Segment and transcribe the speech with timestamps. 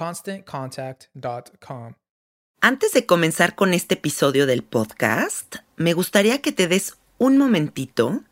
[0.00, 1.92] ConstantContact.com.
[2.62, 8.22] Antes de comenzar con este episodio del podcast, me gustaría que te des un momentito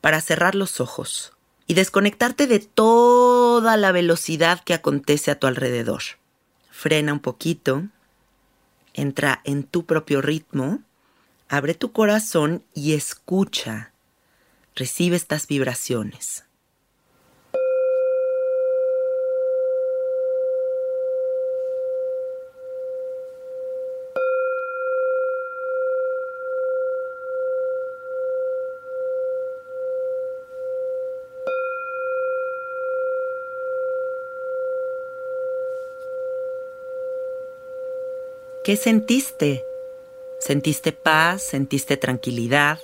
[0.00, 1.34] para cerrar los ojos
[1.66, 6.00] y desconectarte de toda la velocidad que acontece a tu alrededor.
[6.70, 7.82] Frena un poquito,
[8.94, 10.80] entra en tu propio ritmo,
[11.50, 13.92] abre tu corazón y escucha
[14.74, 16.44] Recibe estas vibraciones.
[38.62, 39.64] ¿Qué sentiste?
[40.38, 41.42] ¿Sentiste paz?
[41.42, 42.78] ¿Sentiste tranquilidad?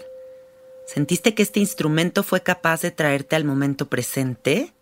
[0.87, 4.72] ¿Sentiste que este instrumento fue capaz de traerte al momento presente?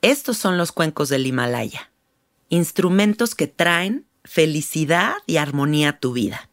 [0.00, 1.90] Estos son los cuencos del Himalaya.
[2.48, 6.48] Instrumentos que traen felicidad y armonía a tu vida.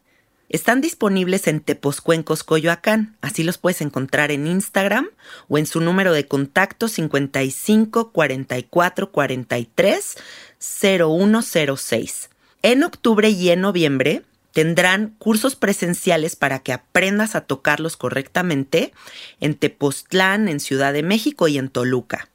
[0.50, 5.08] Están disponibles en Teposcuencos Coyoacán, así los puedes encontrar en Instagram
[5.48, 10.16] o en su número de contacto 55 44 43
[10.58, 12.30] 0106.
[12.62, 18.92] En octubre y en noviembre Tendrán cursos presenciales para que aprendas a tocarlos correctamente
[19.38, 22.28] en Tepoztlán, en Ciudad de México y en Toluca.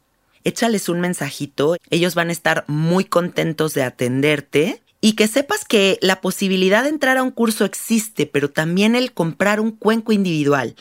[0.46, 5.98] Échales un mensajito, ellos van a estar muy contentos de atenderte y que sepas que
[6.02, 10.76] la posibilidad de entrar a un curso existe, pero también el comprar un cuenco individual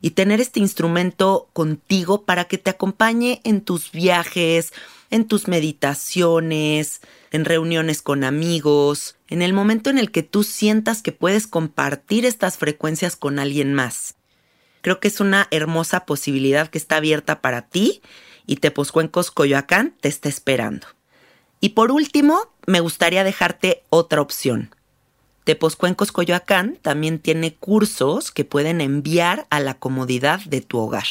[0.00, 4.72] y tener este instrumento contigo para que te acompañe en tus viajes,
[5.14, 11.02] en tus meditaciones, en reuniones con amigos, en el momento en el que tú sientas
[11.02, 14.16] que puedes compartir estas frecuencias con alguien más.
[14.82, 18.02] Creo que es una hermosa posibilidad que está abierta para ti
[18.44, 20.88] y Teposcuencos Coyoacán te está esperando.
[21.60, 24.74] Y por último, me gustaría dejarte otra opción.
[25.44, 31.06] Teposcuencos Coyoacán también tiene cursos que pueden enviar a la comodidad de tu hogar.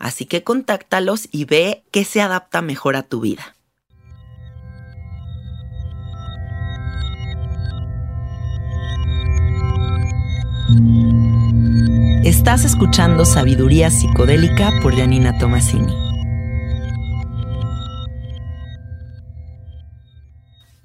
[0.00, 3.54] Así que contáctalos y ve qué se adapta mejor a tu vida.
[12.24, 15.92] Estás escuchando Sabiduría Psicodélica por Janina Tomasini.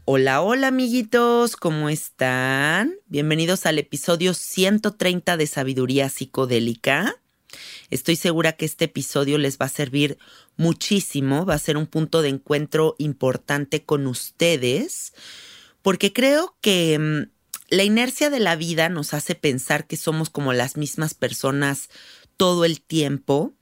[0.04, 2.96] Hola, hola amiguitos, ¿cómo están?
[3.08, 7.16] Bienvenidos al episodio 130 de Sabiduría Psicodélica.
[7.90, 10.18] Estoy segura que este episodio les va a servir
[10.58, 15.14] muchísimo, va a ser un punto de encuentro importante con ustedes,
[15.82, 17.36] porque creo que mm,
[17.70, 21.90] la inercia de la vida nos hace pensar que somos como las mismas personas
[22.38, 23.54] todo el tiempo.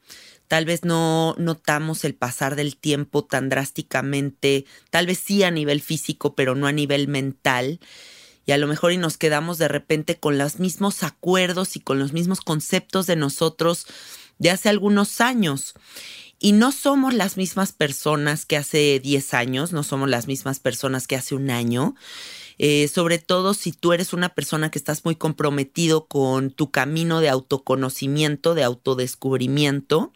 [0.47, 5.81] tal vez no notamos el pasar del tiempo tan drásticamente, tal vez sí a nivel
[5.81, 7.79] físico, pero no a nivel mental.
[8.45, 11.99] Y a lo mejor y nos quedamos de repente con los mismos acuerdos y con
[11.99, 13.87] los mismos conceptos de nosotros
[14.37, 15.73] de hace algunos años.
[16.39, 21.07] Y no somos las mismas personas que hace 10 años, no somos las mismas personas
[21.07, 21.95] que hace un año.
[22.57, 27.19] Eh, sobre todo si tú eres una persona que estás muy comprometido con tu camino
[27.19, 30.13] de autoconocimiento, de autodescubrimiento,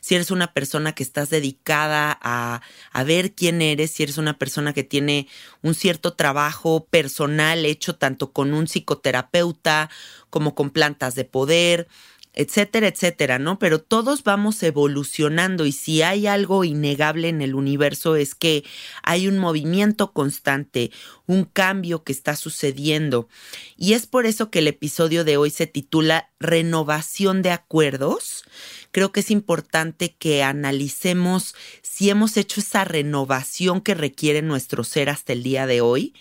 [0.00, 4.38] si eres una persona que estás dedicada a, a ver quién eres, si eres una
[4.38, 5.28] persona que tiene
[5.62, 9.90] un cierto trabajo personal hecho tanto con un psicoterapeuta
[10.30, 11.88] como con plantas de poder,
[12.32, 13.58] etcétera, etcétera, ¿no?
[13.58, 18.64] Pero todos vamos evolucionando y si hay algo innegable en el universo es que
[19.02, 20.92] hay un movimiento constante,
[21.26, 23.28] un cambio que está sucediendo.
[23.76, 28.44] Y es por eso que el episodio de hoy se titula Renovación de Acuerdos.
[28.92, 35.10] Creo que es importante que analicemos si hemos hecho esa renovación que requiere nuestro ser
[35.10, 36.14] hasta el día de hoy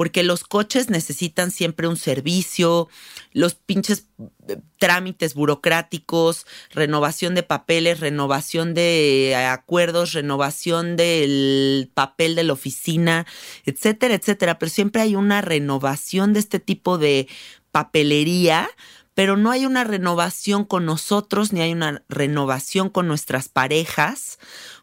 [0.00, 2.88] porque los coches necesitan siempre un servicio,
[3.34, 4.06] los pinches
[4.48, 13.26] eh, trámites burocráticos, renovación de papeles, renovación de acuerdos, renovación del papel de la oficina,
[13.66, 14.58] etcétera, etcétera.
[14.58, 17.28] Pero siempre hay una renovación de este tipo de
[17.70, 18.70] papelería
[19.12, 24.38] pero no hay una renovación con nosotros ni hay una renovación con nuestras parejas.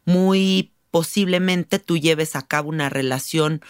[0.05, 3.63] Muy posiblemente tú lleves a cabo una relación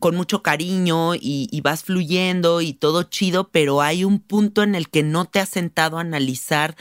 [0.00, 4.88] con mucho cariño y, vas fluyendo y todo chido, pero hay un punto en el
[4.88, 6.76] que no te has sentado a analizar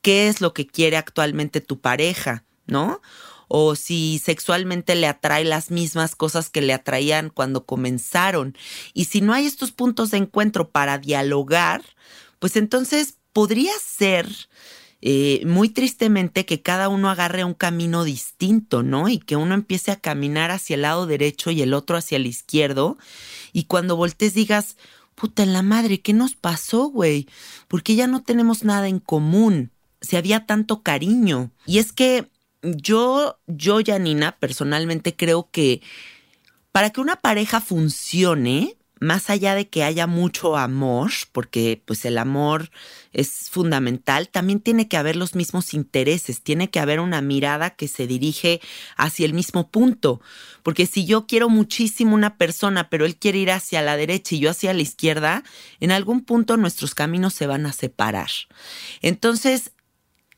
[0.00, 3.00] qué es lo que quiere actualmente tu pareja, ¿no?
[3.48, 8.56] O si sexualmente le atrae las mismas cosas que le atraían cuando comenzaron.
[8.94, 11.82] Y si no hay estos puntos de encuentro para dialogar,
[12.38, 14.28] pues entonces podría ser
[15.04, 19.08] eh, muy tristemente que cada uno agarre un camino distinto, ¿no?
[19.08, 22.26] Y que uno empiece a caminar hacia el lado derecho y el otro hacia el
[22.26, 22.96] izquierdo.
[23.52, 24.76] Y cuando voltees digas,
[25.16, 27.26] puta en la madre, ¿qué nos pasó, güey?
[27.66, 29.72] Porque ya no tenemos nada en común.
[30.00, 31.50] Si había tanto cariño.
[31.66, 32.28] Y es que
[32.62, 35.82] yo, yo, Janina, personalmente creo que
[36.70, 42.18] para que una pareja funcione, más allá de que haya mucho amor, porque pues el
[42.18, 42.70] amor
[43.12, 47.88] es fundamental, también tiene que haber los mismos intereses, tiene que haber una mirada que
[47.88, 48.60] se dirige
[48.96, 50.20] hacia el mismo punto,
[50.62, 54.38] porque si yo quiero muchísimo una persona, pero él quiere ir hacia la derecha y
[54.38, 55.42] yo hacia la izquierda,
[55.80, 58.30] en algún punto nuestros caminos se van a separar.
[59.00, 59.72] Entonces,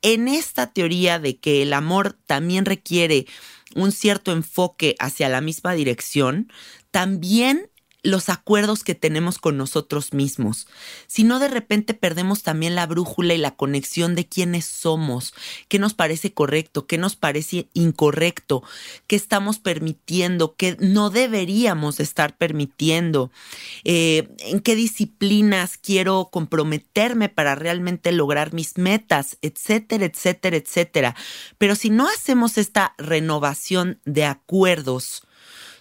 [0.01, 3.27] en esta teoría de que el amor también requiere
[3.75, 6.51] un cierto enfoque hacia la misma dirección,
[6.91, 7.69] también
[8.05, 10.69] los acuerdos que tenemos con nosotros mismos,
[11.07, 15.35] si no de repente perdemos también la brújula y la conexión de quiénes somos,
[15.69, 18.63] qué nos parece correcto, qué nos parece incorrecto,
[19.07, 23.33] qué estamos permitiendo, qué no deberíamos estar permitiendo,
[23.85, 31.17] eh, en qué disciplinas quiero comprometerme para realmente lograr mis metas, etcétera, etcétera, etcétera.
[31.57, 35.23] Pero si no hacemos esta renovación de acuerdos,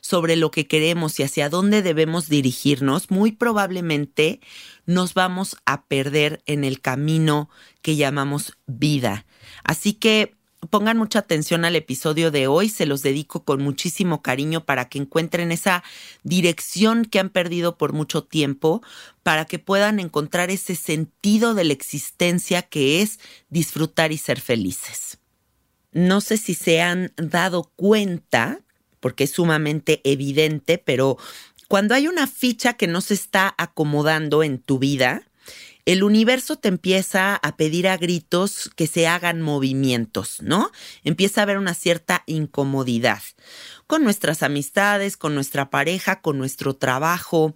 [0.04, 4.42] sobre lo que queremos y hacia dónde debemos dirigirnos, muy probablemente
[4.86, 7.50] nos vamos a perder en el camino
[7.82, 9.26] que llamamos vida.
[9.64, 10.36] Así que
[10.70, 15.00] pongan mucha atención al episodio de hoy, se los dedico con muchísimo cariño para que
[15.00, 15.86] encuentren esa
[16.24, 18.82] dirección que han perdido por mucho tiempo,
[19.24, 25.18] para que puedan encontrar ese sentido de la existencia que es disfrutar y ser felices.
[25.94, 28.60] No sé si se han dado cuenta
[29.04, 31.18] porque es sumamente evidente, pero
[31.68, 35.24] cuando hay una ficha que no se está acomodando en tu vida,
[35.86, 40.72] el universo te empieza a pedir a gritos que se hagan movimientos, ¿no?
[41.04, 43.22] Empieza a haber una cierta incomodidad
[43.88, 47.56] con nuestras amistades, con nuestra pareja, con nuestro trabajo,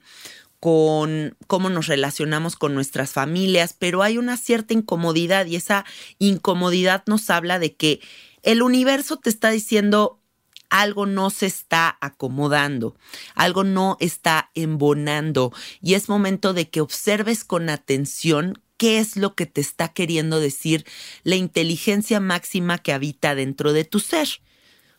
[0.60, 5.86] con cómo nos relacionamos con nuestras familias, pero hay una cierta incomodidad y esa
[6.20, 8.02] incomodidad nos habla de que
[8.44, 10.20] el universo te está diciendo,
[10.70, 12.96] algo no se está acomodando,
[13.36, 19.36] algo no está embonando y es momento de que observes con atención qué es lo
[19.36, 20.86] que te está queriendo decir
[21.24, 24.28] la inteligencia máxima que habita dentro de tu ser.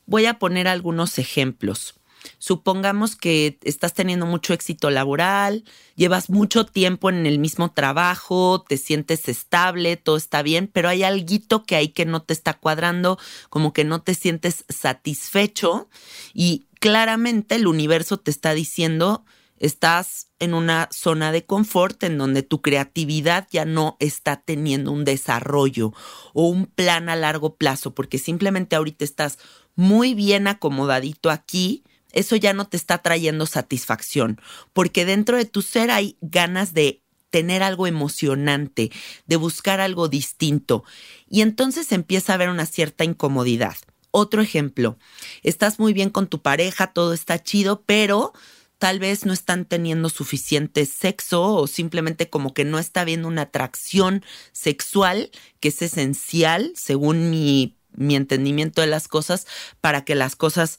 [0.06, 1.97] Voy a poner algunos ejemplos.
[2.38, 5.64] Supongamos que estás teniendo mucho éxito laboral,
[5.96, 11.02] llevas mucho tiempo en el mismo trabajo, te sientes estable, todo está bien, pero hay
[11.02, 13.18] algo que hay que no te está cuadrando,
[13.50, 15.88] como que no te sientes satisfecho
[16.32, 19.24] y claramente el universo te está diciendo
[19.58, 25.04] Estás en una zona de confort en donde tu creatividad ya no está teniendo un
[25.04, 25.92] desarrollo
[26.32, 29.38] o un plan a largo plazo, porque simplemente ahorita estás
[29.74, 31.82] muy bien acomodadito aquí,
[32.18, 34.40] eso ya no te está trayendo satisfacción,
[34.72, 38.90] porque dentro de tu ser hay ganas de tener algo emocionante,
[39.26, 40.84] de buscar algo distinto,
[41.28, 43.76] y entonces empieza a haber una cierta incomodidad.
[44.10, 44.98] Otro ejemplo,
[45.42, 48.32] estás muy bien con tu pareja, todo está chido, pero
[48.78, 53.42] tal vez no están teniendo suficiente sexo o simplemente como que no está habiendo una
[53.42, 59.46] atracción sexual que es esencial según mi, mi entendimiento de las cosas
[59.80, 60.78] para que las cosas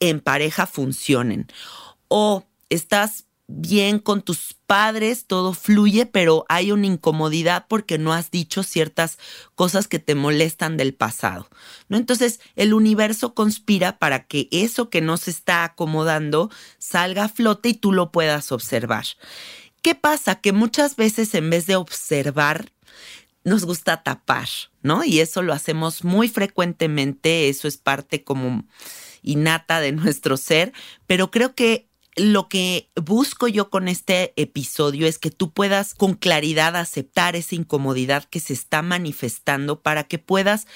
[0.00, 1.46] en pareja funcionen.
[2.08, 8.30] O estás bien con tus padres, todo fluye, pero hay una incomodidad porque no has
[8.30, 9.18] dicho ciertas
[9.54, 11.48] cosas que te molestan del pasado.
[11.88, 11.96] ¿no?
[11.96, 17.70] Entonces, el universo conspira para que eso que no se está acomodando salga a flote
[17.70, 19.06] y tú lo puedas observar.
[19.80, 20.40] ¿Qué pasa?
[20.40, 22.72] Que muchas veces en vez de observar,
[23.44, 24.48] nos gusta tapar,
[24.82, 25.04] ¿no?
[25.04, 28.64] Y eso lo hacemos muy frecuentemente, eso es parte como
[29.26, 30.72] innata de nuestro ser,
[31.06, 36.14] pero creo que lo que busco yo con este episodio es que tú puedas con
[36.14, 40.66] claridad aceptar esa incomodidad que se está manifestando para que puedas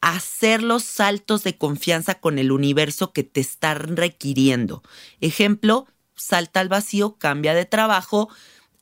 [0.00, 4.82] hacer los saltos de confianza con el universo que te está requiriendo.
[5.20, 8.28] Ejemplo, salta al vacío, cambia de trabajo,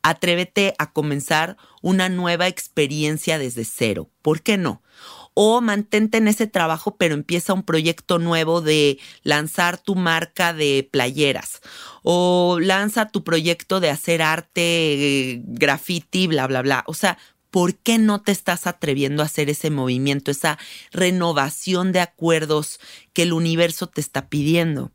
[0.02, 4.11] atrévete a comenzar una nueva experiencia desde cero.
[4.21, 4.83] ¿Por qué no?
[5.35, 10.88] O mantente en ese trabajo, pero empieza un proyecto nuevo de lanzar tu marca de
[10.91, 11.61] playeras
[12.03, 16.85] o lanza tu proyecto de hacer arte, graffiti, bla, bla, bla.
[16.87, 17.19] O sea,
[17.50, 20.59] ¿por qué no te estás atreviendo a hacer ese movimiento, esa
[20.93, 22.81] renovación de acuerdos
[23.12, 24.93] que el universo te está pidiendo?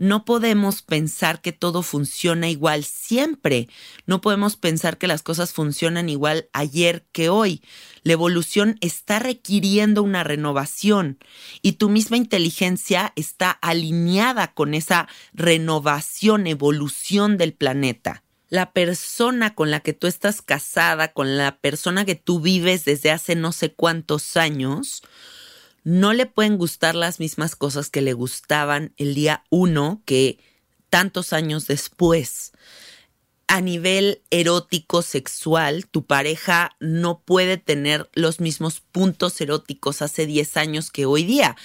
[0.00, 3.68] No podemos pensar que todo funciona igual siempre.
[4.06, 7.62] No podemos pensar que las cosas funcionan igual ayer que hoy.
[8.02, 11.18] La evolución está requiriendo una renovación
[11.60, 18.22] y tu misma inteligencia está alineada con esa renovación, evolución del planeta.
[18.48, 23.10] La persona con la que tú estás casada, con la persona que tú vives desde
[23.10, 25.02] hace no sé cuántos años,
[25.84, 30.38] no le pueden gustar las mismas cosas que le gustaban el día uno que
[30.88, 32.52] tantos años después.
[33.46, 40.56] A nivel erótico sexual, tu pareja no puede tener los mismos puntos eróticos hace 10
[40.56, 41.56] años que hoy día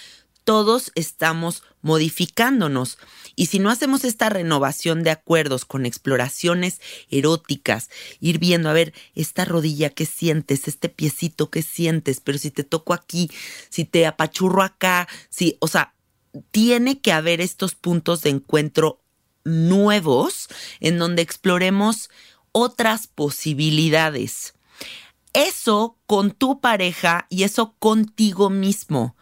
[0.46, 2.98] todos estamos modificándonos.
[3.36, 7.90] Y si no hacemos esta renovación de acuerdos con exploraciones eróticas,
[8.22, 12.64] ir viendo, a ver, esta rodilla que sientes, este piecito que sientes, pero si te
[12.64, 13.30] toco aquí,
[13.70, 15.94] si te apachurro acá, si, o sea,
[16.52, 19.02] tiene que haber estos puntos de encuentro
[19.44, 20.48] nuevos
[20.80, 22.10] en donde exploremos
[22.52, 24.54] otras posibilidades.
[25.34, 29.16] Eso con tu pareja y eso contigo mismo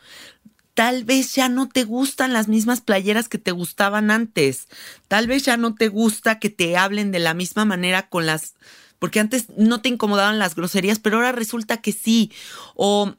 [0.73, 4.67] tal vez ya no te gustan las mismas playeras que te gustaban antes.
[5.07, 8.55] Tal vez ya no te gusta que te hablen de la misma manera con las...
[8.99, 12.31] Porque antes no te incomodaban las groserías, pero ahora resulta que sí.
[12.75, 13.13] O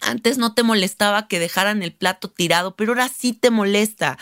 [0.00, 4.18] antes no te molestaba que dejaran el plato tirado, pero ahora sí te molesta.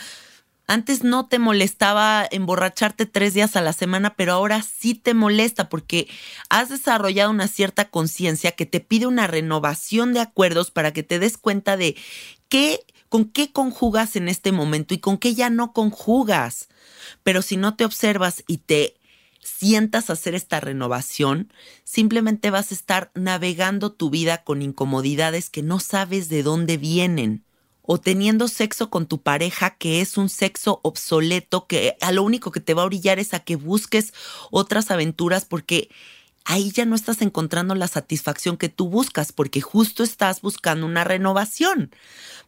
[0.69, 5.69] Antes no te molestaba emborracharte tres días a la semana, pero ahora sí te molesta
[5.69, 6.09] porque
[6.49, 11.19] has desarrollado una cierta conciencia que te pide una renovación de acuerdos para que te
[11.19, 11.95] des cuenta de
[13.09, 16.69] con qué conjugas en este momento y con qué ya no conjugas.
[17.23, 18.95] Pero si no te observas y te
[19.41, 21.51] sientas hacer esta renovación,
[21.83, 27.43] simplemente vas a estar navegando tu vida con incomodidades que no sabes de dónde vienen
[27.81, 32.51] o teniendo sexo con tu pareja que es un sexo obsoleto que a lo único
[32.51, 34.13] que te va a orillar es a que busques
[34.51, 35.89] otras aventuras porque
[36.47, 41.03] ahí ya no estás encontrando la satisfacción que tú buscas porque justo estás buscando una
[41.03, 41.91] renovación.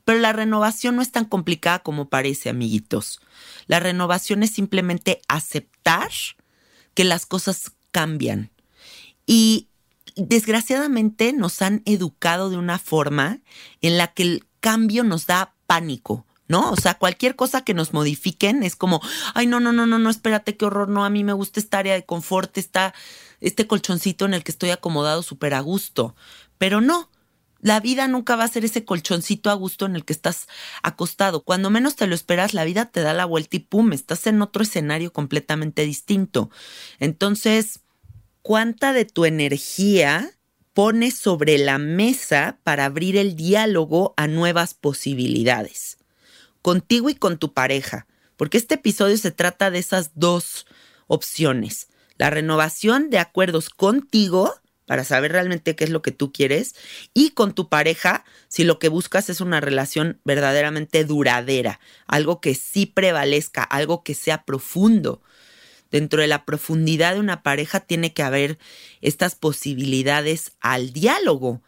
[0.05, 3.19] Pero la renovación no es tan complicada como parece, amiguitos.
[3.67, 6.09] La renovación es simplemente aceptar
[6.93, 8.51] que las cosas cambian.
[9.25, 9.67] Y
[10.15, 13.41] desgraciadamente nos han educado de una forma
[13.81, 16.25] en la que el cambio nos da pánico.
[16.47, 16.71] ¿no?
[16.71, 19.01] O sea, cualquier cosa que nos modifiquen es como,
[19.35, 21.77] ay, no, no, no, no, no, espérate, qué horror, no, a mí me gusta esta
[21.77, 22.95] área de confort, está
[23.41, 26.15] este colchoncito en el que estoy acomodado súper a gusto.
[26.57, 27.09] Pero no,
[27.61, 30.47] la vida nunca va a ser ese colchoncito a gusto en el que estás
[30.83, 31.43] acostado.
[31.43, 34.41] Cuando menos te lo esperas, la vida te da la vuelta y pum, estás en
[34.41, 36.49] otro escenario completamente distinto.
[36.99, 37.81] Entonces,
[38.41, 40.39] ¿cuánta de tu energía
[40.79, 45.97] pones sobre la mesa para abrir el diálogo a nuevas posibilidades,
[46.61, 50.65] contigo y con tu pareja, porque este episodio se trata de esas dos
[51.07, 51.88] opciones.
[52.19, 54.53] La renovación de acuerdos contigo
[54.85, 56.75] para saber realmente qué es lo que tú quieres
[57.13, 62.55] y con tu pareja si lo que buscas es una relación verdaderamente duradera, algo que
[62.55, 65.21] sí prevalezca, algo que sea profundo.
[65.91, 68.59] Dentro de la profundidad de una pareja tiene que haber
[68.99, 71.61] estas posibilidades al diálogo.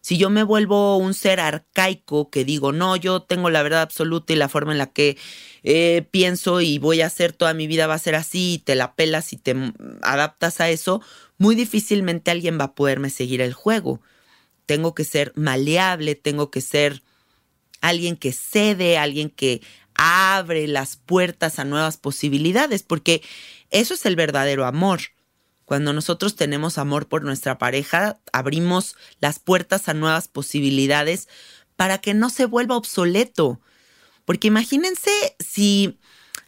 [0.00, 4.32] Si yo me vuelvo un ser arcaico que digo, no, yo tengo la verdad absoluta
[4.32, 5.16] y la forma en la que
[5.62, 8.74] eh, pienso y voy a hacer toda mi vida va a ser así y te
[8.74, 9.54] la pelas y te
[10.02, 11.02] adaptas a eso,
[11.36, 14.00] muy difícilmente alguien va a poderme seguir el juego.
[14.66, 17.02] Tengo que ser maleable, tengo que ser
[17.80, 19.62] alguien que cede, alguien que
[19.94, 23.22] abre las puertas a nuevas posibilidades, porque
[23.70, 25.00] eso es el verdadero amor.
[25.68, 31.28] Cuando nosotros tenemos amor por nuestra pareja, abrimos las puertas a nuevas posibilidades
[31.76, 33.60] para que no se vuelva obsoleto.
[34.24, 35.98] Porque imagínense si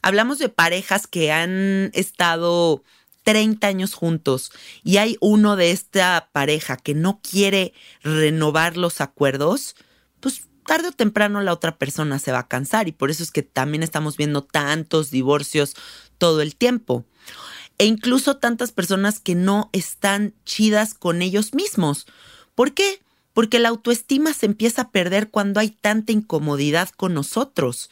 [0.01, 2.83] hablamos de parejas que han estado
[3.25, 9.77] 30 años juntos y hay uno de esta pareja que no quiere renovar los acuerdos,
[10.21, 13.31] pues tarde o temprano la otra persona se va a cansar y por eso es
[13.31, 15.77] que también estamos viendo tantos divorcios
[16.17, 17.05] todo el tiempo.
[17.81, 22.07] E incluso tantas personas que no están chidas con ellos mismos.
[22.55, 23.01] ¿Por qué?
[23.33, 27.89] Porque la autoestima se empieza a perder cuando hay tanta incomodidad con nosotros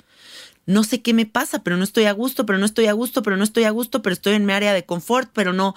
[0.69, 3.23] no sé qué me pasa, pero no estoy a gusto, pero no estoy a gusto,
[3.23, 5.75] pero no estoy a gusto, pero estoy en mi área de confort, pero no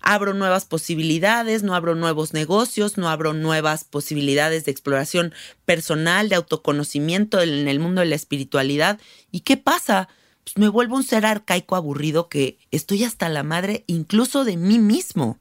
[0.00, 5.34] abro nuevas posibilidades, no abro nuevos negocios, no abro nuevas posibilidades de exploración
[5.66, 8.98] personal, de autoconocimiento en el mundo de la espiritualidad.
[9.30, 10.08] ¿Y qué pasa?
[10.50, 14.80] Pues me vuelvo un ser arcaico aburrido que estoy hasta la madre incluso de mí
[14.80, 15.38] mismo.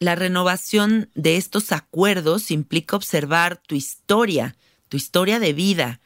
[0.00, 4.56] La renovación de estos acuerdos implica observar tu historia,
[4.88, 6.00] tu historia de vida,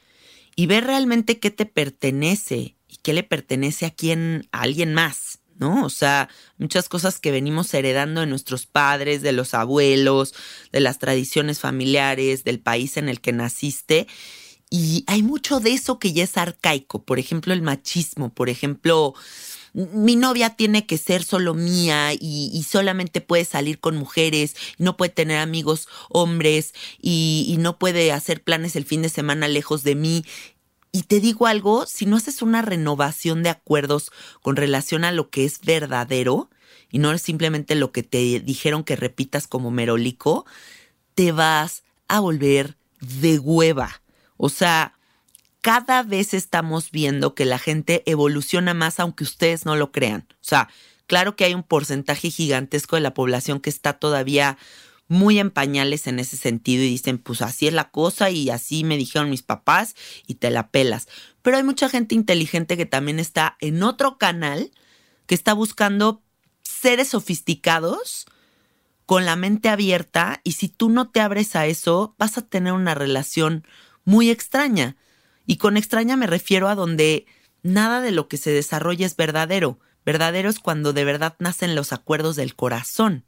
[0.54, 5.38] y ver realmente qué te pertenece y qué le pertenece a quién, a alguien más,
[5.56, 5.82] ¿no?
[5.86, 6.28] O sea,
[6.58, 10.34] muchas cosas que venimos heredando de nuestros padres, de los abuelos,
[10.72, 14.08] de las tradiciones familiares, del país en el que naciste.
[14.70, 19.14] Y hay mucho de eso que ya es arcaico, por ejemplo, el machismo, por ejemplo,
[19.72, 25.10] mi novia tiene que ser solo mía y, solamente puede salir con mujeres no puede
[25.10, 29.94] tener amigos hombres y, y no puede hacer planes el fin de semana lejos de
[29.94, 30.24] mí.
[30.92, 34.10] Y te digo algo, si no haces una renovación de acuerdos
[34.42, 36.50] con relación a lo que es verdadero
[36.90, 40.46] y no es simplemente lo que te dijeron que repitas como merolico,
[41.14, 44.00] te vas a volver de hueva.
[44.38, 44.94] O sea,
[45.60, 50.26] cada vez estamos viendo que la gente evoluciona más aunque ustedes no lo crean.
[50.30, 50.70] O sea,
[51.06, 54.56] claro que hay un porcentaje gigantesco de la población que está todavía
[55.08, 58.84] muy en pañales en ese sentido y dicen, pues así es la cosa y así
[58.84, 59.94] me dijeron mis papás
[60.26, 61.08] y te la pelas.
[61.42, 64.70] Pero hay mucha gente inteligente que también está en otro canal
[65.26, 66.22] que está buscando
[66.62, 68.26] seres sofisticados
[69.06, 72.74] con la mente abierta y si tú no te abres a eso, vas a tener
[72.74, 73.66] una relación
[74.08, 74.96] muy extraña.
[75.44, 77.26] Y con extraña me refiero a donde
[77.62, 79.80] nada de lo que se desarrolla es verdadero.
[80.06, 83.26] Verdadero es cuando de verdad nacen los acuerdos del corazón.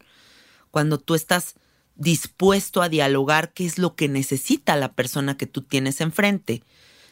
[0.70, 1.56] Cuando tú estás
[1.96, 6.62] dispuesto a dialogar qué es lo que necesita la persona que tú tienes enfrente.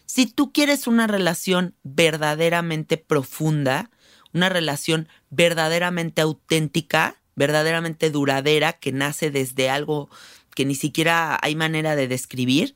[0.06, 3.90] Si tú quieres una relación verdaderamente profunda,
[4.32, 10.08] una relación verdaderamente auténtica, verdaderamente duradera, que nace desde algo
[10.54, 12.74] que ni siquiera hay manera de describir,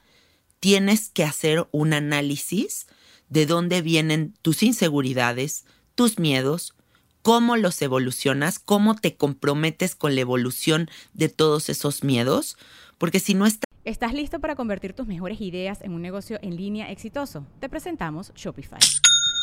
[0.62, 2.86] tienes que hacer un análisis
[3.28, 5.64] de dónde vienen tus inseguridades,
[5.96, 6.76] tus miedos,
[7.22, 12.56] cómo los evolucionas, cómo te comprometes con la evolución de todos esos miedos,
[12.98, 13.64] porque si no estás...
[13.84, 17.44] ¿Estás listo para convertir tus mejores ideas en un negocio en línea exitoso?
[17.58, 18.78] Te presentamos Shopify.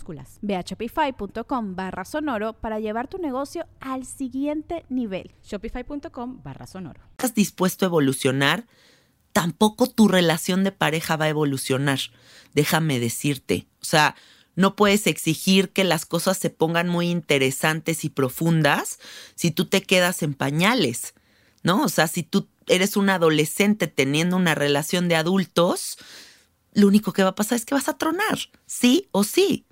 [0.00, 5.32] minúsculas Ve a shopify.com barra sonoro para llevar tu negocio al siguiente nivel.
[5.42, 7.00] Shopify.com barra sonoro.
[7.12, 8.66] ¿Estás dispuesto a evolucionar?
[9.32, 11.98] Tampoco tu relación de pareja va a evolucionar.
[12.54, 13.66] Déjame decirte.
[13.80, 14.16] O sea,
[14.56, 18.98] no puedes exigir que las cosas se pongan muy interesantes y profundas
[19.34, 21.14] si tú te quedas en pañales,
[21.62, 21.84] ¿no?
[21.84, 25.98] O sea, si tú eres un adolescente teniendo una relación de adultos,
[26.72, 29.66] lo único que va a pasar es que vas a tronar, sí o sí.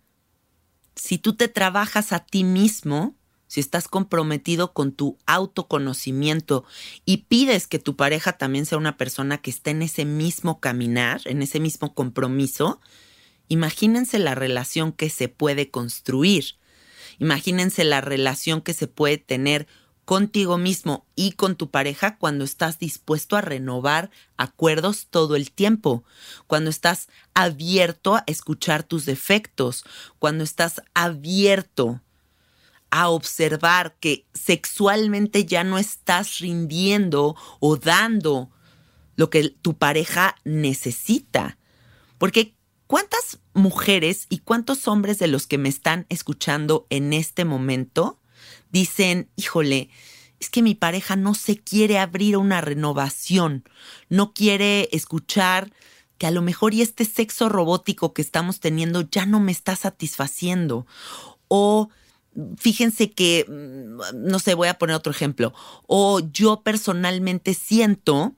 [0.98, 3.14] Si tú te trabajas a ti mismo,
[3.46, 6.64] si estás comprometido con tu autoconocimiento
[7.04, 11.20] y pides que tu pareja también sea una persona que esté en ese mismo caminar,
[11.24, 12.80] en ese mismo compromiso,
[13.46, 16.56] imagínense la relación que se puede construir.
[17.20, 19.68] Imagínense la relación que se puede tener
[20.08, 26.02] contigo mismo y con tu pareja cuando estás dispuesto a renovar acuerdos todo el tiempo,
[26.46, 29.84] cuando estás abierto a escuchar tus defectos,
[30.18, 32.00] cuando estás abierto
[32.90, 38.48] a observar que sexualmente ya no estás rindiendo o dando
[39.14, 41.58] lo que tu pareja necesita.
[42.16, 42.54] Porque
[42.86, 48.18] ¿cuántas mujeres y cuántos hombres de los que me están escuchando en este momento
[48.70, 49.90] dicen, híjole,
[50.40, 53.64] es que mi pareja no se quiere abrir a una renovación,
[54.08, 55.72] no quiere escuchar
[56.16, 59.76] que a lo mejor y este sexo robótico que estamos teniendo ya no me está
[59.76, 60.86] satisfaciendo.
[61.46, 61.90] O
[62.56, 65.54] fíjense que, mm, no sé, voy a poner otro ejemplo.
[65.86, 68.34] O yo personalmente siento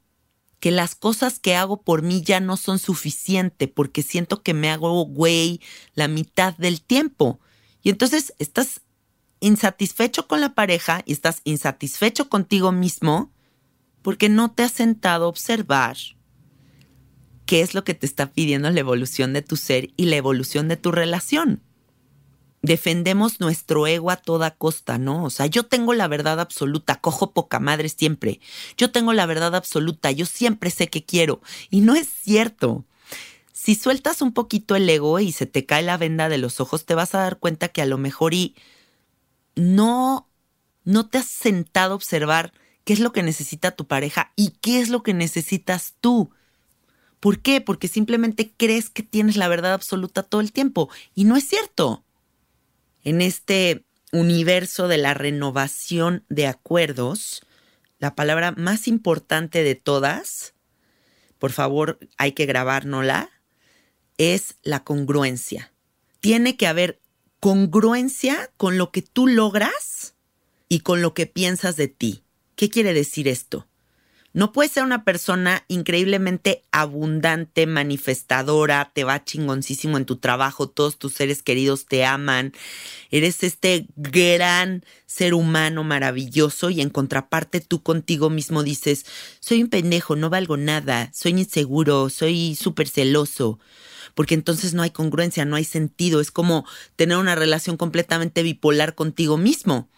[0.61, 4.71] que las cosas que hago por mí ya no son suficientes porque siento que me
[4.71, 5.61] hago güey
[5.95, 7.41] la mitad del tiempo.
[7.83, 8.83] Y entonces estás
[9.41, 13.33] insatisfecho con la pareja y estás insatisfecho contigo mismo
[14.03, 15.97] porque no te has sentado a observar
[17.47, 20.69] qué es lo que te está pidiendo la evolución de tu ser y la evolución
[20.69, 21.63] de tu relación.
[22.63, 25.25] Defendemos nuestro ego a toda costa, ¿no?
[25.25, 28.41] O sea, yo tengo la verdad absoluta, cojo poca madre siempre.
[28.77, 31.41] Yo tengo la verdad absoluta, yo siempre sé que quiero.
[31.71, 32.85] Y no es cierto.
[33.53, 36.85] Si sueltas un poquito el ego y se te cae la venda de los ojos,
[36.85, 38.55] te vas a dar cuenta que a lo mejor y
[39.55, 40.29] no,
[40.85, 42.53] no te has sentado a observar
[42.85, 46.31] qué es lo que necesita tu pareja y qué es lo que necesitas tú.
[47.21, 47.61] ¿Por qué?
[47.61, 52.05] Porque simplemente crees que tienes la verdad absoluta todo el tiempo y no es cierto.
[53.03, 57.43] En este universo de la renovación de acuerdos,
[57.99, 60.55] la palabra más importante de todas,
[61.39, 63.31] por favor hay que grabárnosla,
[64.19, 65.73] es la congruencia.
[66.21, 67.01] Tiene que haber
[67.41, 70.15] congruencia con lo que tú logras
[70.69, 72.23] y con lo que piensas de ti.
[72.55, 73.67] ¿Qué quiere decir esto?
[74.33, 80.99] No puedes ser una persona increíblemente abundante, manifestadora, te va chingoncísimo en tu trabajo, todos
[80.99, 82.53] tus seres queridos te aman,
[83.11, 89.05] eres este gran ser humano maravilloso y en contraparte tú contigo mismo dices,
[89.41, 93.59] soy un pendejo, no valgo nada, soy inseguro, soy súper celoso
[94.15, 96.65] porque entonces no hay congruencia, no hay sentido, es como
[96.97, 99.89] tener una relación completamente bipolar contigo mismo.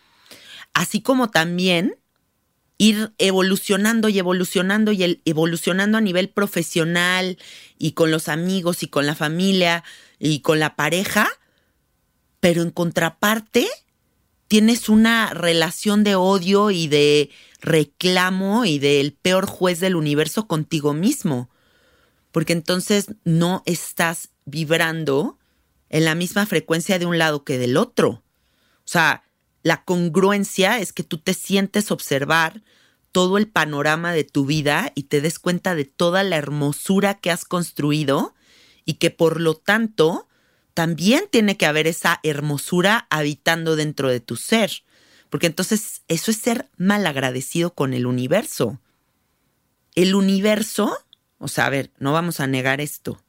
[0.74, 1.96] Así como también
[2.78, 7.38] ir evolucionando y evolucionando y evolucionando a nivel profesional
[7.78, 9.84] y con los amigos y con la familia
[10.18, 11.28] y con la pareja,
[12.40, 13.68] pero en contraparte
[14.48, 20.92] tienes una relación de odio y de reclamo y del peor juez del universo contigo
[20.92, 21.51] mismo
[22.32, 25.38] porque entonces no estás vibrando
[25.90, 28.22] en la misma frecuencia de un lado que del otro.
[28.78, 29.22] O sea,
[29.62, 32.62] la congruencia es que tú te sientes observar
[33.12, 37.30] todo el panorama de tu vida y te des cuenta de toda la hermosura que
[37.30, 38.34] has construido
[38.84, 40.28] y que por lo tanto
[40.74, 44.82] también tiene que haber esa hermosura habitando dentro de tu ser.
[45.28, 48.80] Porque entonces eso es ser mal agradecido con el universo.
[49.94, 50.96] El universo
[51.42, 53.20] o sea, a ver, no vamos a negar esto.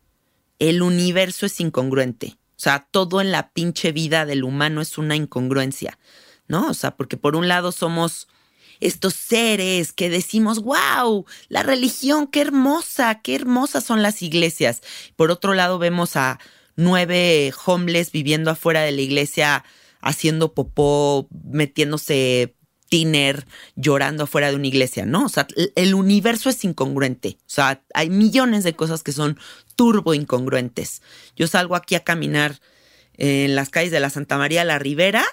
[0.59, 2.37] El universo es incongruente.
[2.55, 5.97] O sea, todo en la pinche vida del humano es una incongruencia,
[6.47, 6.69] ¿no?
[6.69, 8.27] O sea, porque por un lado somos
[8.79, 14.81] estos seres que decimos, wow, la religión, qué hermosa, qué hermosas son las iglesias.
[15.15, 16.39] Por otro lado vemos a
[16.75, 19.65] nueve homeless viviendo afuera de la iglesia
[20.01, 22.55] haciendo popó, metiéndose
[22.89, 25.25] tiner llorando afuera de una iglesia, ¿no?
[25.25, 27.37] O sea, el universo es incongruente.
[27.41, 29.39] O sea, hay millones de cosas que son
[29.75, 31.01] turbo incongruentes.
[31.35, 32.59] Yo salgo aquí a caminar
[33.17, 35.23] en las calles de la Santa María la Ribera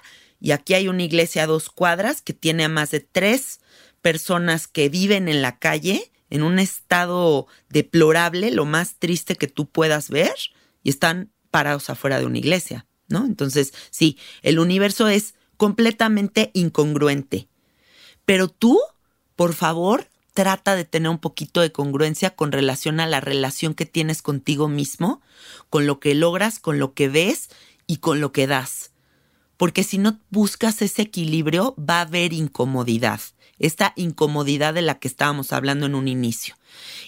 [0.41, 3.61] y aquí hay una iglesia a dos cuadras que tiene a más de tres
[4.01, 9.69] personas que viven en la calle en un estado deplorable, lo más triste que tú
[9.69, 10.35] puedas ver,
[10.83, 13.27] y están parados afuera de una iglesia, ¿no?
[13.27, 17.47] Entonces, sí, el universo es completamente incongruente.
[18.25, 18.81] Pero tú,
[19.37, 23.85] por favor, trata de tener un poquito de congruencia con relación a la relación que
[23.85, 25.21] tienes contigo mismo,
[25.69, 27.51] con lo que logras, con lo que ves
[27.87, 28.93] y con lo que das.
[29.59, 33.21] Porque si no buscas ese equilibrio, va a haber incomodidad.
[33.59, 36.55] Esta incomodidad de la que estábamos hablando en un inicio.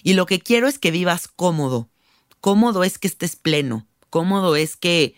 [0.03, 1.89] Y lo que quiero es que vivas cómodo.
[2.39, 3.87] Cómodo es que estés pleno.
[4.11, 5.15] Cómodo es que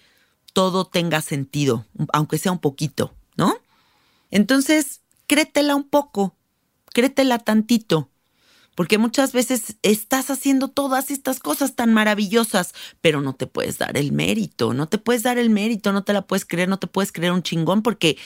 [0.54, 3.14] todo tenga sentido, aunque sea un poquito.
[4.36, 6.36] Entonces, créetela un poco,
[6.92, 8.10] créetela tantito,
[8.76, 13.96] porque muchas veces estás haciendo todas estas cosas tan maravillosas, pero no te puedes dar
[13.96, 16.88] el mérito, no te puedes dar el mérito, no te la puedes creer, no te
[16.88, 18.18] puedes creer un chingón, porque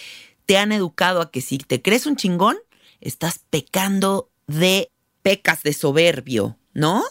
[0.48, 2.58] te han educado a que si te crees un chingón,
[3.02, 4.92] estás pecando de
[5.22, 7.04] pecas de soberbio, ¿no?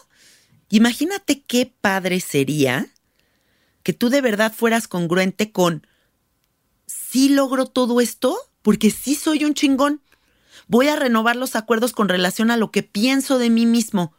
[0.71, 2.85] Imagínate qué padre sería
[3.81, 5.87] que tú de verdad fueras congruente con,
[6.85, 8.37] sí logro todo esto
[8.69, 9.99] porque sí soy un chingón.
[10.67, 14.13] Voy a renovar los acuerdos con relación a lo que pienso de mí mismo.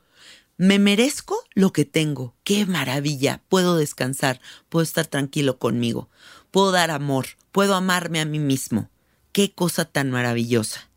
[0.56, 2.34] Me merezco lo que tengo.
[2.42, 3.44] Qué maravilla.
[3.48, 6.10] Puedo descansar, puedo estar tranquilo conmigo,
[6.50, 8.90] puedo dar amor, puedo amarme a mí mismo.
[9.30, 10.90] Qué cosa tan maravillosa.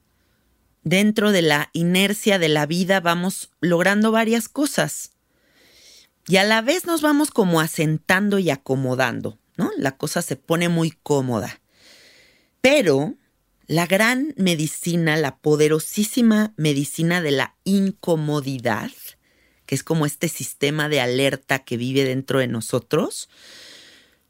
[0.83, 5.11] Dentro de la inercia de la vida vamos logrando varias cosas
[6.27, 9.69] y a la vez nos vamos como asentando y acomodando, ¿no?
[9.77, 11.61] La cosa se pone muy cómoda.
[12.59, 13.13] Pero
[13.67, 18.91] la gran medicina, la poderosísima medicina de la incomodidad,
[19.65, 23.29] que es como este sistema de alerta que vive dentro de nosotros,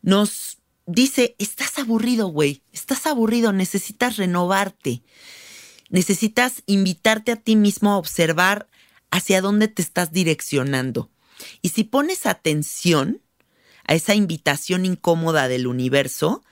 [0.02, 5.02] nos dice, estás aburrido, güey, estás aburrido, necesitas renovarte,
[5.90, 8.68] necesitas invitarte a ti mismo a observar
[9.10, 11.10] hacia dónde te estás direccionando.
[11.62, 13.22] Y si pones atención
[13.86, 16.44] a esa invitación incómoda del universo,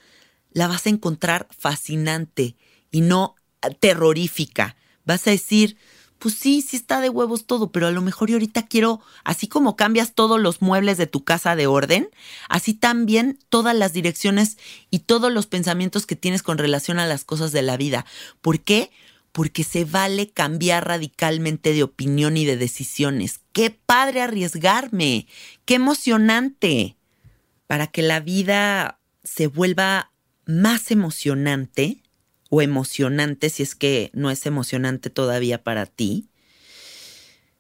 [0.52, 2.56] la vas a encontrar fascinante
[2.91, 3.36] y no
[3.80, 4.75] terrorífica.
[5.06, 5.77] Vas a decir,
[6.19, 9.47] pues sí, sí está de huevos todo, pero a lo mejor yo ahorita quiero, así
[9.47, 12.10] como cambias todos los muebles de tu casa de orden,
[12.47, 14.58] así también todas las direcciones
[14.91, 18.06] y todos los pensamientos que tienes con relación a las cosas de la vida.
[18.41, 18.91] ¿Por qué?
[19.32, 23.39] porque se vale cambiar radicalmente de opinión y de decisiones.
[23.54, 25.27] Qué padre arriesgarme,
[25.65, 26.97] qué emocionante.
[27.67, 30.12] Para que la vida se vuelva
[30.45, 32.04] más emocionante
[32.52, 36.28] o emocionante si es que no es emocionante todavía para ti,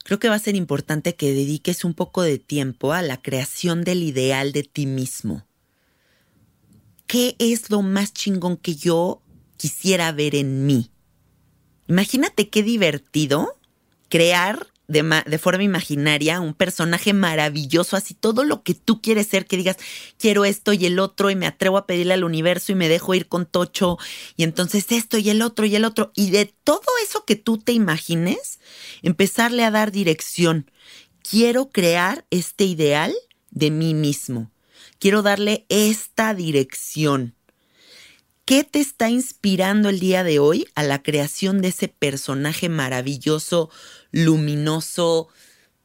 [0.03, 3.85] creo que va a ser importante que dediques un poco de tiempo a la creación
[3.85, 5.47] del ideal de ti mismo.
[7.07, 9.21] ¿Qué es lo más chingón que yo
[9.55, 10.91] quisiera ver en mí?
[11.87, 13.57] Imagínate qué divertido
[14.09, 19.57] crear de, forma imaginaria un personaje maravilloso, así todo lo que tú quieres ser, que
[19.57, 19.77] digas,
[20.17, 23.13] quiero esto y el otro, y me atrevo a pedirle al universo y me dejo
[23.15, 23.97] ir con Tocho,
[24.35, 27.57] y entonces esto y el otro y el otro, y de todo eso que tú
[27.57, 28.59] te imagines,
[29.01, 30.69] empezarle a dar dirección.
[31.21, 33.13] Quiero crear este ideal
[33.51, 34.51] de mí mismo.
[34.99, 37.35] Quiero darle esta dirección.
[38.51, 43.69] ¿Qué te está inspirando el día de hoy a la creación de ese personaje maravilloso,
[44.11, 45.29] luminoso,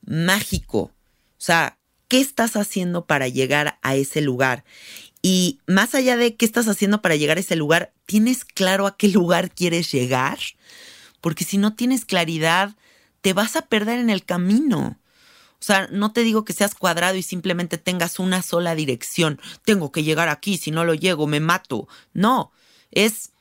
[0.05, 0.79] mágico?
[0.79, 0.93] O
[1.39, 4.65] sea, ¿qué estás haciendo para llegar a ese lugar?
[5.23, 8.97] Y más allá de qué estás haciendo para llegar a ese lugar, ¿tienes claro a
[8.97, 10.41] qué lugar quieres llegar?
[11.21, 12.75] Porque si no tienes claridad,
[13.21, 14.99] te vas a perder en el camino.
[15.61, 19.41] O sea, no te digo que seas cuadrado y simplemente tengas una sola dirección.
[19.65, 21.89] Tengo que llegar aquí, si no lo llego, me mato.
[22.13, 22.53] No,
[22.91, 23.33] es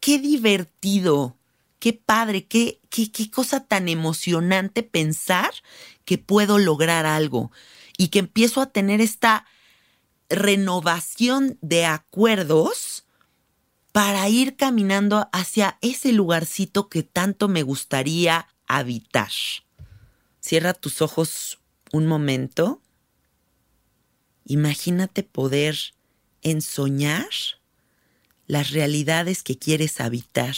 [0.00, 1.36] qué divertido,
[1.78, 5.52] qué padre, qué, qué, qué cosa tan emocionante pensar
[6.04, 7.50] que puedo lograr algo
[7.96, 9.46] y que empiezo a tener esta
[10.28, 13.04] renovación de acuerdos
[13.92, 19.30] para ir caminando hacia ese lugarcito que tanto me gustaría habitar.
[20.40, 21.58] Cierra tus ojos
[21.92, 22.80] un momento,
[24.44, 25.76] imagínate poder
[26.40, 27.28] ensoñar
[28.46, 30.56] las realidades que quieres habitar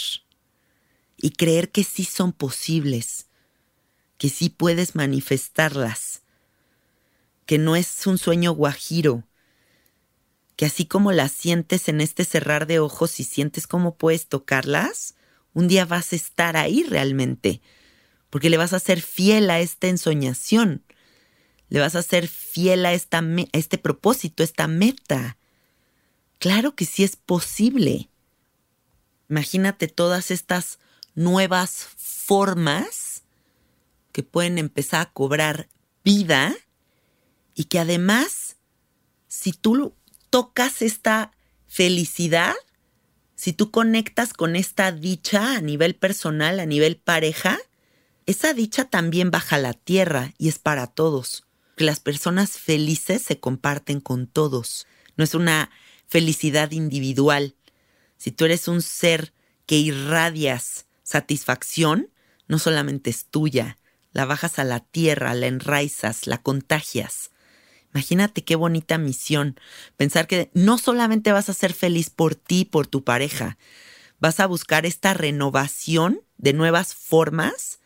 [1.17, 3.27] y creer que sí son posibles,
[4.17, 6.23] que sí puedes manifestarlas,
[7.47, 9.25] que no es un sueño guajiro,
[10.57, 15.17] que así como las sientes en este cerrar de ojos y sientes cómo puedes tocarlas,
[15.53, 17.61] un día vas a estar ahí realmente,
[18.31, 20.84] porque le vas a ser fiel a esta ensoñación
[21.75, 25.37] le vas a ser fiel a, esta este propósito, a esta meta.
[26.39, 28.09] Claro que sí es posible.
[29.29, 30.79] Imagínate todas estas
[31.17, 33.25] nuevas formas
[34.13, 35.69] que pueden empezar a cobrar
[36.05, 36.55] vida
[37.57, 38.55] y que además,
[39.27, 39.97] si tú
[40.31, 41.33] tocas esta
[41.67, 42.55] felicidad,
[43.35, 47.59] si tú conectas con esta dicha a nivel personal, a nivel pareja,
[48.27, 51.44] esa dicha también baja la tierra y es para todos
[51.77, 54.87] que las personas felices se comparten con todos.
[55.17, 55.71] No es una
[56.07, 57.55] felicidad individual.
[58.17, 59.33] Si tú eres un ser
[59.67, 62.11] que irradias satisfacción,
[62.49, 63.79] no solamente es tuya,
[64.13, 67.31] la bajas a la tierra, la enraizas, la contagias.
[67.93, 69.59] Imagínate qué bonita misión.
[69.97, 73.57] Pensar que no solamente vas a ser feliz por ti, por tu pareja,
[74.19, 77.81] vas a buscar esta renovación de nuevas formas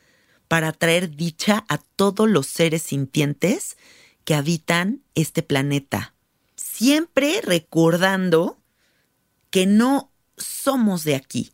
[0.48, 3.76] para traer dicha a todos los seres sintientes
[4.24, 6.14] que habitan este planeta.
[6.56, 8.58] Siempre recordando
[9.50, 11.52] que no somos de aquí,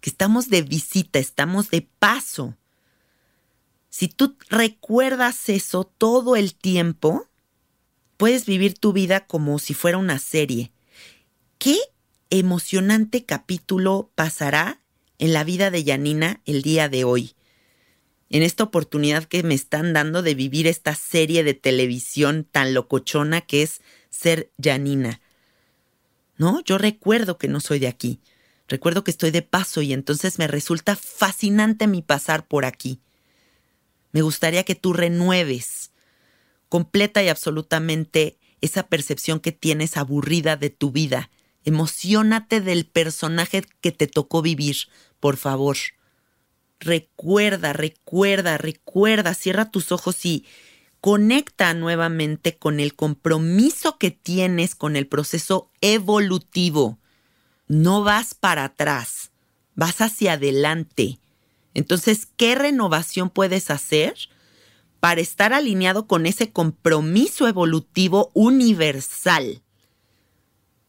[0.00, 2.56] que estamos de visita, estamos de paso.
[3.90, 7.28] Si tú recuerdas eso todo el tiempo,
[8.16, 10.72] puedes vivir tu vida como si fuera una serie.
[11.58, 11.78] ¿Qué
[12.30, 14.80] emocionante capítulo pasará
[15.18, 17.35] en la vida de Yanina el día de hoy?
[18.28, 23.40] En esta oportunidad que me están dando de vivir esta serie de televisión tan locochona
[23.40, 25.20] que es ser Yanina.
[26.36, 28.20] No, yo recuerdo que no soy de aquí.
[28.68, 33.00] Recuerdo que estoy de paso y entonces me resulta fascinante mi pasar por aquí.
[34.12, 35.92] Me gustaría que tú renueves
[36.68, 41.30] completa y absolutamente esa percepción que tienes aburrida de tu vida.
[41.64, 44.76] Emocionate del personaje que te tocó vivir,
[45.20, 45.76] por favor.
[46.80, 50.44] Recuerda, recuerda, recuerda, cierra tus ojos y
[51.00, 56.98] conecta nuevamente con el compromiso que tienes con el proceso evolutivo.
[57.68, 59.30] No vas para atrás,
[59.74, 61.18] vas hacia adelante.
[61.74, 64.14] Entonces, ¿qué renovación puedes hacer?
[65.00, 69.62] para estar alineado con ese compromiso evolutivo universal.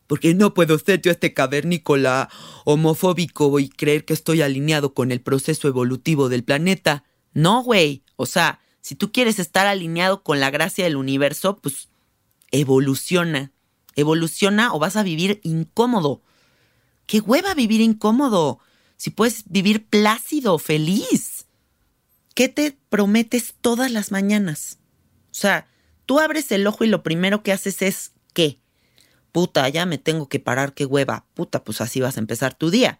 [0.07, 2.29] Porque no puedo ser yo este cavernícola
[2.65, 7.03] homofóbico y creer que estoy alineado con el proceso evolutivo del planeta.
[7.33, 8.03] No, güey.
[8.15, 11.89] O sea, si tú quieres estar alineado con la gracia del universo, pues
[12.51, 13.51] evoluciona.
[13.95, 16.21] Evoluciona o vas a vivir incómodo.
[17.05, 18.59] ¡Qué hueva vivir incómodo!
[18.95, 21.47] Si puedes vivir plácido, feliz.
[22.33, 24.79] ¿Qué te prometes todas las mañanas?
[25.31, 25.67] O sea,
[26.05, 28.59] tú abres el ojo y lo primero que haces es ¿qué?
[29.37, 31.27] Puta, ya me tengo que parar, qué hueva.
[31.35, 32.99] Puta, pues así vas a empezar tu día.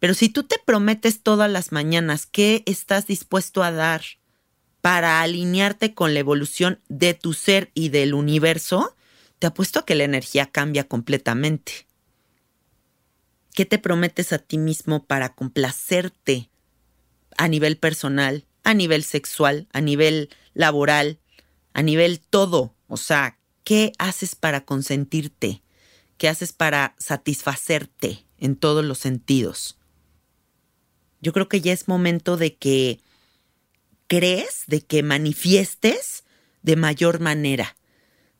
[0.00, 4.02] Pero si tú te prometes todas las mañanas, ¿qué estás dispuesto a dar
[4.80, 8.96] para alinearte con la evolución de tu ser y del universo?
[9.38, 11.86] Te apuesto a que la energía cambia completamente.
[13.54, 16.50] ¿Qué te prometes a ti mismo para complacerte
[17.36, 21.20] a nivel personal, a nivel sexual, a nivel laboral,
[21.74, 22.74] a nivel todo.
[22.88, 25.62] O sea, ¿qué haces para consentirte?
[26.18, 29.78] ¿Qué haces para satisfacerte en todos los sentidos?
[31.20, 33.00] Yo creo que ya es momento de que
[34.06, 36.24] crees, de que manifiestes
[36.62, 37.76] de mayor manera,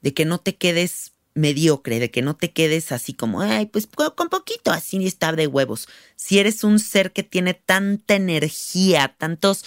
[0.03, 3.89] de que no te quedes mediocre, de que no te quedes así como, ay, pues
[3.89, 5.89] con poquito así estar de huevos.
[6.17, 9.65] Si eres un ser que tiene tanta energía, tantos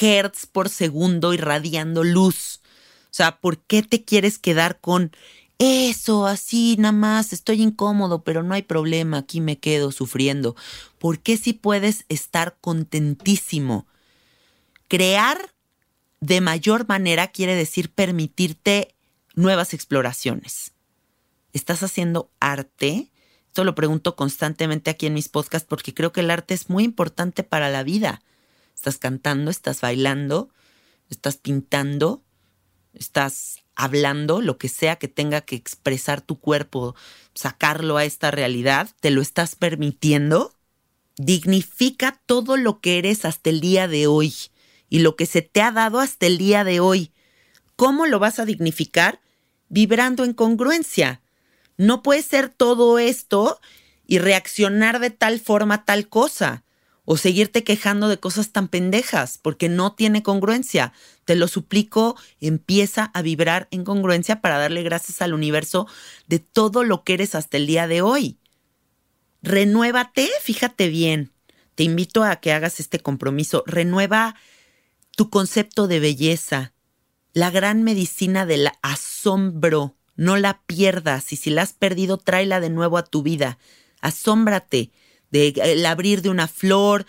[0.00, 2.60] hertz por segundo irradiando luz,
[3.12, 5.12] sea, ¿por qué te quieres quedar con
[5.58, 10.56] eso, así nada más, estoy incómodo, pero no hay problema, aquí me quedo sufriendo?
[10.98, 13.86] ¿Por qué si puedes estar contentísimo?
[14.88, 15.54] Crear
[16.20, 18.94] de mayor manera quiere decir permitirte
[19.34, 20.72] nuevas exploraciones
[21.52, 23.10] ¿Estás haciendo arte?
[23.46, 26.84] Esto lo pregunto constantemente aquí en mis podcasts porque creo que el arte es muy
[26.84, 28.22] importante para la vida.
[28.74, 30.50] Estás cantando, estás bailando,
[31.08, 32.22] estás pintando,
[32.94, 36.94] estás hablando, lo que sea que tenga que expresar tu cuerpo,
[37.34, 40.54] sacarlo a esta realidad, ¿te lo estás permitiendo?
[41.16, 44.34] Dignifica todo lo que eres hasta el día de hoy
[44.88, 47.12] y lo que se te ha dado hasta el día de hoy.
[47.76, 49.20] ¿Cómo lo vas a dignificar?
[49.68, 51.22] Vibrando en congruencia.
[51.76, 53.60] No puede ser todo esto
[54.06, 56.64] y reaccionar de tal forma tal cosa
[57.12, 60.92] o seguirte quejando de cosas tan pendejas porque no tiene congruencia.
[61.24, 65.88] Te lo suplico, empieza a vibrar en congruencia para darle gracias al universo
[66.28, 68.38] de todo lo que eres hasta el día de hoy.
[69.42, 71.32] Renuévate, fíjate bien.
[71.74, 73.64] Te invito a que hagas este compromiso.
[73.66, 74.36] Renueva
[75.16, 76.74] tu concepto de belleza,
[77.32, 82.70] la gran medicina del asombro no la pierdas y si la has perdido, tráela de
[82.70, 83.58] nuevo a tu vida.
[84.00, 84.92] Asómbrate
[85.30, 87.06] del abrir de una flor,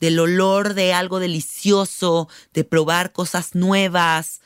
[0.00, 4.40] del olor de algo delicioso, de probar cosas nuevas.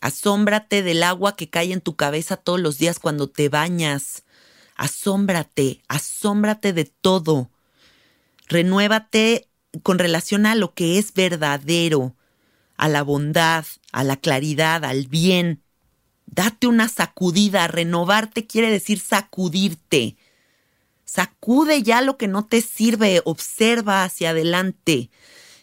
[0.00, 4.24] Asómbrate del agua que cae en tu cabeza todos los días cuando te bañas.
[4.76, 7.50] Asómbrate, asómbrate de todo.
[8.48, 9.48] Renuévate
[9.82, 12.14] con relación a lo que es verdadero,
[12.76, 15.62] a la bondad, a la claridad, al bien.
[16.26, 17.68] Date una sacudida.
[17.68, 20.16] Renovarte quiere decir sacudirte.
[21.04, 23.22] Sacude ya lo que no te sirve.
[23.24, 25.10] Observa hacia adelante.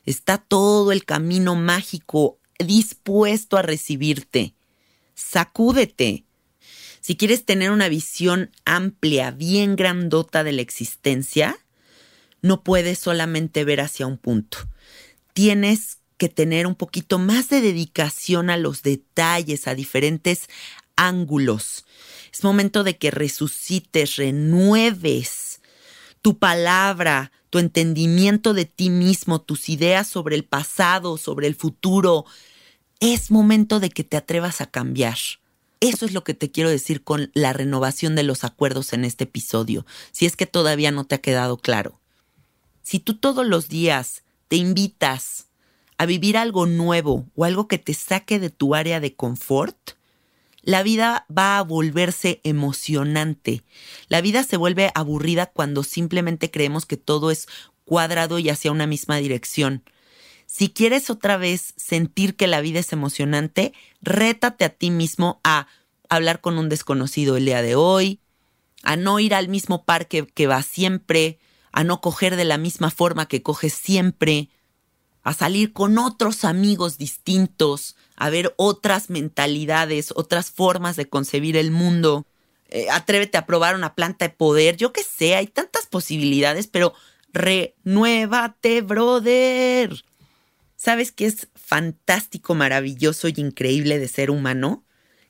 [0.06, 4.56] Está todo el camino mágico dispuesto a recibirte.
[5.16, 6.26] Sacúdete.
[7.00, 11.58] Si quieres tener una visión amplia, bien grandota de la existencia,
[12.42, 14.58] no puedes solamente ver hacia un punto.
[15.34, 20.48] Tienes que tener un poquito más de dedicación a los detalles, a diferentes
[20.96, 21.86] ángulos.
[22.32, 25.62] Es momento de que resucites, renueves
[26.22, 32.26] tu palabra, tu entendimiento de ti mismo, tus ideas sobre el pasado, sobre el futuro.
[33.00, 35.18] Es momento de que te atrevas a cambiar.
[35.82, 39.24] Eso es lo que te quiero decir con la renovación de los acuerdos en este
[39.24, 42.00] episodio, si es que todavía no te ha quedado claro.
[42.84, 45.48] Si tú todos los días te invitas
[45.98, 49.92] a vivir algo nuevo o algo que te saque de tu área de confort,
[50.62, 53.64] la vida va a volverse emocionante.
[54.08, 57.48] La vida se vuelve aburrida cuando simplemente creemos que todo es
[57.84, 59.84] cuadrado y hacia una misma dirección.
[60.46, 65.68] Si quieres otra vez sentir que la vida es emocionante, rétate a ti mismo a
[66.10, 68.20] hablar con un desconocido el día de hoy,
[68.84, 71.40] a no ir al mismo parque que va siempre,
[71.72, 74.50] a no coger de la misma forma que coges siempre,
[75.24, 81.72] a salir con otros amigos distintos, a ver otras mentalidades, otras formas de concebir el
[81.72, 82.26] mundo.
[82.70, 86.94] Eh, atrévete a probar una planta de poder, yo qué sé, hay tantas posibilidades, pero
[87.34, 90.04] renuévate, brother.
[90.76, 94.84] ¿Sabes qué es fantástico, maravilloso y increíble de ser humano?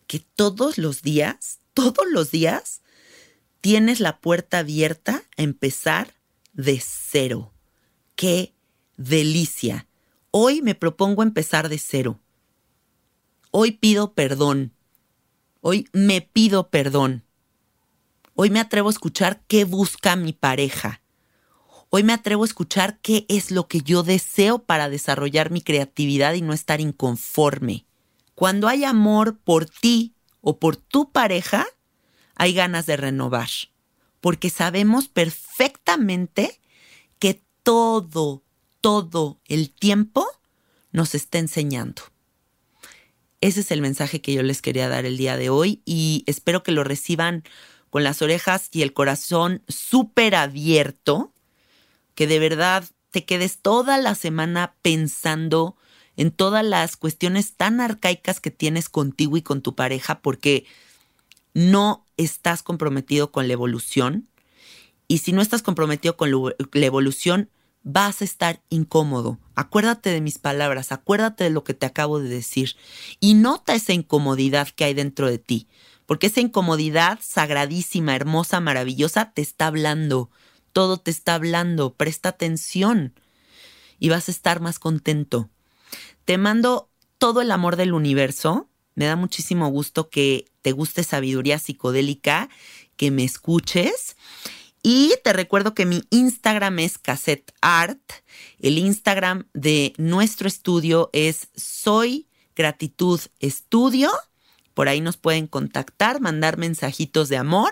[0.08, 2.82] Que todos los días, todos los días,
[3.60, 6.14] tienes la puerta abierta a empezar
[6.54, 7.54] de cero.
[8.16, 8.54] ¡Qué
[9.02, 9.88] delicia.
[10.32, 12.20] Hoy me propongo empezar de cero.
[13.52, 14.74] Hoy pido perdón.
[15.62, 17.24] Hoy me pido perdón.
[18.36, 21.02] Hoy me atrevo a escuchar qué busca mi pareja.
[21.90, 26.34] Hoy me atrevo a escuchar qué es lo que yo deseo para desarrollar mi creatividad
[26.34, 27.86] y no estar inconforme.
[28.34, 31.68] Cuando hay amor por ti o por tu pareja,
[32.36, 33.50] hay ganas de renovar,
[34.22, 36.62] porque sabemos perfectamente
[37.20, 38.44] que todo,
[38.82, 40.28] todo el tiempo
[40.92, 42.02] nos está enseñando.
[43.40, 46.62] Ese es el mensaje que yo les quería dar el día de hoy y espero
[46.64, 47.44] que lo reciban
[47.90, 51.34] con las orejas y el corazón súper abierto,
[52.16, 55.76] que de verdad te quedes toda la semana pensando
[56.18, 60.66] en todas las cuestiones tan arcaicas que tienes contigo y con tu pareja porque
[61.54, 64.28] no estás comprometido con la evolución.
[65.08, 67.50] Y si no estás comprometido con la evolución,
[67.84, 69.40] vas a estar incómodo.
[69.56, 72.76] Acuérdate de mis palabras, acuérdate de lo que te acabo de decir
[73.20, 75.68] y nota esa incomodidad que hay dentro de ti,
[76.06, 80.30] porque esa incomodidad sagradísima, hermosa, maravillosa te está hablando,
[80.74, 83.14] todo te está hablando, presta atención
[84.00, 85.50] y vas a estar más contento.
[86.26, 88.68] Te mando todo el amor del universo.
[88.96, 92.50] Me da muchísimo gusto que te guste sabiduría psicodélica,
[92.96, 94.16] que me escuches
[94.84, 98.02] y te recuerdo que mi Instagram es Cassette Art.
[98.60, 104.12] El Instagram de nuestro estudio es Soy Gratitud Estudio.
[104.74, 107.72] Por ahí nos pueden contactar, mandar mensajitos de amor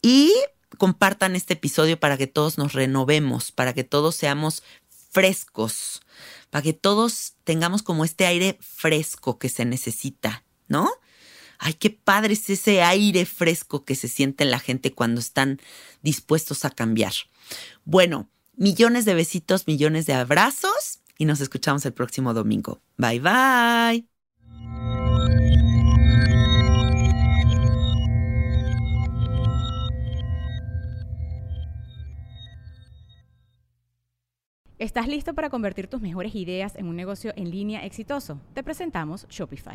[0.00, 0.32] y
[0.78, 4.62] compartan este episodio para que todos nos renovemos, para que todos seamos
[5.10, 6.00] frescos,
[6.48, 10.88] para que todos tengamos como este aire fresco que se necesita, ¿no?
[11.60, 15.60] Ay, qué padre es ese aire fresco que se siente en la gente cuando están
[16.02, 17.12] dispuestos a cambiar.
[17.84, 22.80] Bueno, millones de besitos, millones de abrazos y nos escuchamos el próximo domingo.
[22.96, 24.06] Bye bye.
[34.78, 38.40] ¿Estás listo para convertir tus mejores ideas en un negocio en línea exitoso?
[38.54, 39.74] Te presentamos Shopify.